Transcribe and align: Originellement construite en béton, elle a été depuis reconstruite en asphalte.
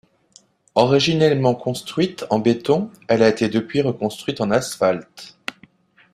Originellement 0.73 1.53
construite 1.53 2.25
en 2.31 2.39
béton, 2.39 2.89
elle 3.07 3.21
a 3.21 3.29
été 3.29 3.49
depuis 3.49 3.83
reconstruite 3.83 4.41
en 4.41 4.49
asphalte. 4.49 5.37